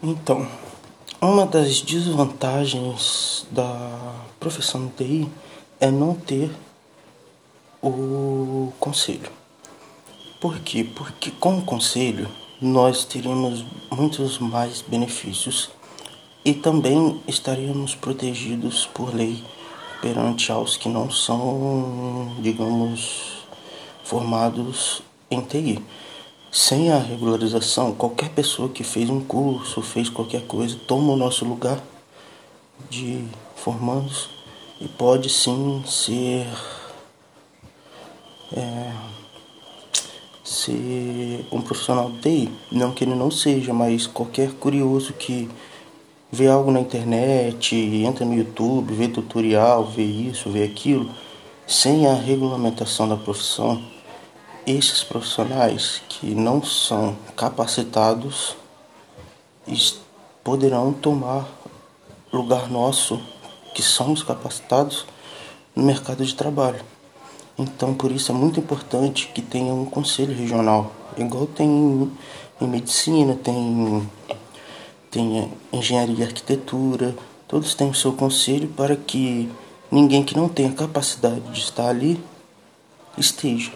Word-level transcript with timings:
Então, 0.00 0.46
uma 1.20 1.44
das 1.44 1.80
desvantagens 1.80 3.44
da 3.50 4.14
profissão 4.38 4.86
de 4.86 4.92
TI 4.92 5.28
é 5.80 5.90
não 5.90 6.14
ter 6.14 6.52
o 7.82 8.72
conselho. 8.78 9.28
Por 10.40 10.60
quê? 10.60 10.84
Porque 10.84 11.32
com 11.32 11.58
o 11.58 11.64
conselho 11.64 12.28
nós 12.62 13.04
teríamos 13.04 13.64
muitos 13.90 14.38
mais 14.38 14.82
benefícios 14.82 15.68
e 16.44 16.54
também 16.54 17.20
estaríamos 17.26 17.96
protegidos 17.96 18.86
por 18.86 19.12
lei 19.12 19.42
perante 20.00 20.52
aos 20.52 20.76
que 20.76 20.88
não 20.88 21.10
são, 21.10 22.36
digamos, 22.38 23.44
formados 24.04 25.02
em 25.28 25.40
TI. 25.40 25.82
Sem 26.50 26.90
a 26.90 26.98
regularização, 26.98 27.94
qualquer 27.94 28.30
pessoa 28.30 28.70
que 28.70 28.82
fez 28.82 29.10
um 29.10 29.20
curso, 29.20 29.82
fez 29.82 30.08
qualquer 30.08 30.46
coisa, 30.46 30.78
toma 30.86 31.12
o 31.12 31.16
nosso 31.16 31.44
lugar 31.44 31.78
de 32.88 33.24
formandos 33.54 34.30
e 34.80 34.88
pode 34.88 35.28
sim 35.28 35.82
ser 35.86 36.46
é, 38.56 38.92
ser 40.42 41.46
um 41.52 41.60
profissional 41.60 42.10
de 42.10 42.20
TI. 42.20 42.52
Não 42.72 42.92
que 42.92 43.04
ele 43.04 43.14
não 43.14 43.30
seja, 43.30 43.74
mas 43.74 44.06
qualquer 44.06 44.52
curioso 44.52 45.12
que 45.12 45.50
vê 46.32 46.46
algo 46.46 46.70
na 46.70 46.80
internet, 46.80 47.76
entra 47.76 48.24
no 48.24 48.34
YouTube, 48.34 48.94
vê 48.94 49.08
tutorial, 49.08 49.84
vê 49.84 50.04
isso, 50.04 50.48
vê 50.48 50.64
aquilo, 50.64 51.10
sem 51.66 52.06
a 52.06 52.14
regulamentação 52.14 53.06
da 53.06 53.16
profissão, 53.16 53.82
esses 54.70 55.02
profissionais 55.02 56.02
que 56.08 56.34
não 56.34 56.62
são 56.62 57.16
capacitados 57.34 58.54
poderão 60.44 60.92
tomar 60.92 61.48
lugar 62.32 62.70
nosso, 62.70 63.20
que 63.74 63.82
somos 63.82 64.22
capacitados, 64.22 65.06
no 65.74 65.84
mercado 65.84 66.24
de 66.24 66.34
trabalho. 66.34 66.80
Então, 67.58 67.94
por 67.94 68.12
isso 68.12 68.30
é 68.30 68.34
muito 68.34 68.60
importante 68.60 69.28
que 69.28 69.40
tenha 69.40 69.72
um 69.72 69.84
conselho 69.84 70.34
regional, 70.34 70.92
igual 71.16 71.46
tem 71.46 72.10
em 72.60 72.66
medicina, 72.66 73.34
tem, 73.36 74.08
tem 75.10 75.50
engenharia 75.72 76.24
e 76.24 76.24
arquitetura, 76.24 77.16
todos 77.46 77.74
têm 77.74 77.88
o 77.88 77.94
seu 77.94 78.12
conselho 78.12 78.68
para 78.68 78.96
que 78.96 79.50
ninguém 79.90 80.22
que 80.22 80.36
não 80.36 80.48
tenha 80.48 80.72
capacidade 80.72 81.40
de 81.52 81.60
estar 81.60 81.88
ali 81.88 82.20
esteja. 83.16 83.72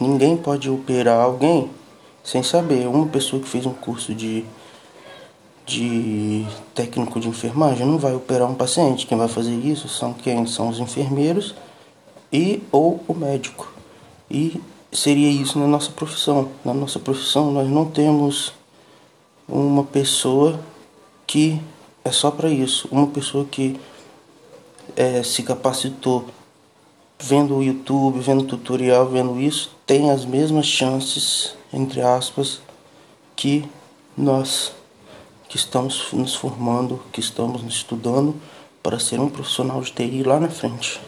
Ninguém 0.00 0.36
pode 0.36 0.68
operar 0.68 1.20
alguém 1.20 1.70
sem 2.22 2.42
saber. 2.42 2.86
Uma 2.86 3.06
pessoa 3.06 3.42
que 3.42 3.48
fez 3.48 3.66
um 3.66 3.72
curso 3.72 4.14
de, 4.14 4.44
de 5.66 6.44
técnico 6.74 7.20
de 7.20 7.28
enfermagem 7.28 7.86
não 7.86 7.98
vai 7.98 8.14
operar 8.14 8.50
um 8.50 8.54
paciente. 8.54 9.06
Quem 9.06 9.18
vai 9.18 9.28
fazer 9.28 9.54
isso 9.54 9.88
são 9.88 10.12
quem? 10.12 10.46
São 10.46 10.68
os 10.68 10.78
enfermeiros 10.78 11.54
e 12.32 12.62
ou 12.70 13.02
o 13.06 13.14
médico. 13.14 13.72
E 14.30 14.60
seria 14.90 15.30
isso 15.30 15.58
na 15.58 15.66
nossa 15.66 15.90
profissão. 15.92 16.48
Na 16.64 16.74
nossa 16.74 16.98
profissão 16.98 17.50
nós 17.50 17.68
não 17.68 17.84
temos 17.84 18.52
uma 19.48 19.84
pessoa 19.84 20.58
que 21.26 21.60
é 22.04 22.10
só 22.10 22.30
para 22.30 22.48
isso, 22.48 22.88
uma 22.90 23.06
pessoa 23.06 23.44
que 23.44 23.78
é, 24.96 25.22
se 25.22 25.42
capacitou 25.42 26.26
vendo 27.22 27.56
o 27.56 27.62
YouTube, 27.62 28.18
vendo 28.18 28.42
tutorial, 28.42 29.06
vendo 29.06 29.40
isso, 29.40 29.70
tem 29.86 30.10
as 30.10 30.24
mesmas 30.24 30.66
chances, 30.66 31.54
entre 31.72 32.02
aspas, 32.02 32.60
que 33.36 33.64
nós 34.16 34.72
que 35.48 35.56
estamos 35.56 36.08
nos 36.12 36.34
formando, 36.34 37.00
que 37.12 37.20
estamos 37.20 37.62
estudando 37.62 38.34
para 38.82 38.98
ser 38.98 39.20
um 39.20 39.28
profissional 39.28 39.80
de 39.82 39.92
TI 39.92 40.22
lá 40.22 40.40
na 40.40 40.48
frente. 40.48 40.98